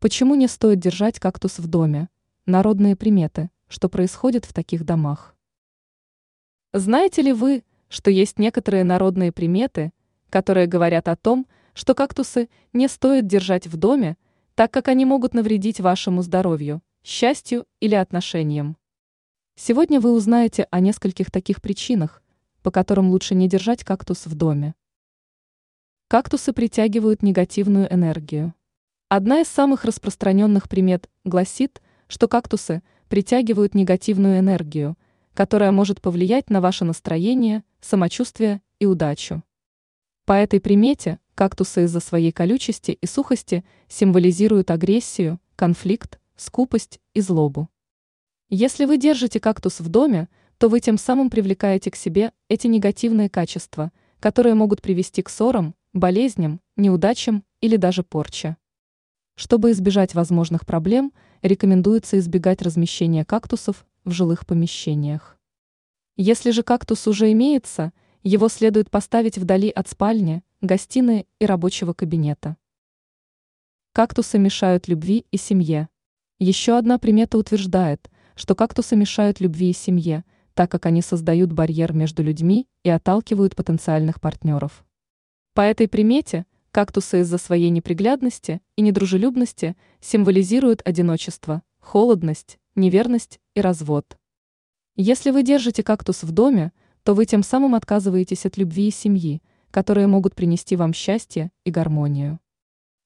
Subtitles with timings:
[0.00, 2.08] Почему не стоит держать кактус в доме?
[2.46, 5.34] Народные приметы, что происходит в таких домах.
[6.72, 9.90] Знаете ли вы, что есть некоторые народные приметы,
[10.30, 14.16] которые говорят о том, что кактусы не стоит держать в доме,
[14.54, 18.76] так как они могут навредить вашему здоровью, счастью или отношениям?
[19.56, 22.22] Сегодня вы узнаете о нескольких таких причинах,
[22.62, 24.76] по которым лучше не держать кактус в доме.
[26.06, 28.54] Кактусы притягивают негативную энергию.
[29.10, 34.98] Одна из самых распространенных примет гласит, что кактусы притягивают негативную энергию,
[35.32, 39.42] которая может повлиять на ваше настроение, самочувствие и удачу.
[40.26, 47.70] По этой примете кактусы из-за своей колючести и сухости символизируют агрессию, конфликт, скупость и злобу.
[48.50, 53.30] Если вы держите кактус в доме, то вы тем самым привлекаете к себе эти негативные
[53.30, 53.90] качества,
[54.20, 58.58] которые могут привести к ссорам, болезням, неудачам или даже порче.
[59.38, 65.38] Чтобы избежать возможных проблем, рекомендуется избегать размещения кактусов в жилых помещениях.
[66.16, 67.92] Если же кактус уже имеется,
[68.24, 72.56] его следует поставить вдали от спальни, гостиной и рабочего кабинета.
[73.92, 75.88] Кактусы мешают любви и семье.
[76.40, 80.24] Еще одна примета утверждает, что кактусы мешают любви и семье,
[80.54, 84.84] так как они создают барьер между людьми и отталкивают потенциальных партнеров.
[85.54, 94.18] По этой примете– Кактусы из-за своей неприглядности и недружелюбности символизируют одиночество, холодность, неверность и развод.
[94.94, 96.72] Если вы держите кактус в доме,
[97.04, 101.70] то вы тем самым отказываетесь от любви и семьи, которые могут принести вам счастье и
[101.70, 102.38] гармонию.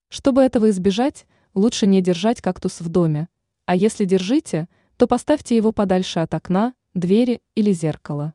[0.09, 3.29] Чтобы этого избежать, лучше не держать кактус в доме,
[3.67, 8.35] а если держите, то поставьте его подальше от окна, двери или зеркала.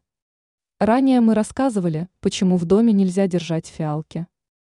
[0.80, 4.28] Ранее мы рассказывали, почему в доме нельзя держать фиалки.